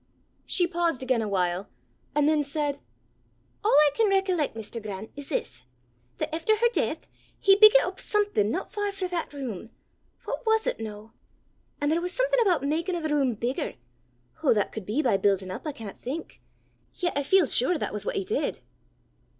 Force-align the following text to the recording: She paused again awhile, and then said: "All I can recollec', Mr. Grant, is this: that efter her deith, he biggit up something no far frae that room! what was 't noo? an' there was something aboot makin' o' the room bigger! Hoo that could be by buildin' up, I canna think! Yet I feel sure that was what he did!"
She 0.47 0.65
paused 0.65 1.03
again 1.03 1.21
awhile, 1.21 1.69
and 2.15 2.27
then 2.27 2.41
said: 2.43 2.79
"All 3.63 3.71
I 3.71 3.91
can 3.93 4.09
recollec', 4.09 4.55
Mr. 4.55 4.81
Grant, 4.81 5.11
is 5.15 5.29
this: 5.29 5.61
that 6.17 6.33
efter 6.33 6.55
her 6.55 6.69
deith, 6.73 7.05
he 7.39 7.55
biggit 7.55 7.83
up 7.85 7.99
something 7.99 8.49
no 8.49 8.63
far 8.63 8.91
frae 8.91 9.07
that 9.09 9.31
room! 9.31 9.69
what 10.25 10.43
was 10.43 10.63
't 10.63 10.79
noo? 10.79 11.11
an' 11.79 11.89
there 11.89 12.01
was 12.01 12.13
something 12.13 12.39
aboot 12.39 12.63
makin' 12.67 12.95
o' 12.95 13.01
the 13.03 13.13
room 13.13 13.35
bigger! 13.35 13.75
Hoo 14.37 14.55
that 14.55 14.71
could 14.71 14.87
be 14.87 15.03
by 15.03 15.17
buildin' 15.17 15.51
up, 15.51 15.67
I 15.67 15.71
canna 15.71 15.93
think! 15.93 16.41
Yet 16.95 17.13
I 17.15 17.21
feel 17.21 17.45
sure 17.45 17.77
that 17.77 17.93
was 17.93 18.03
what 18.03 18.15
he 18.15 18.25
did!" 18.25 18.57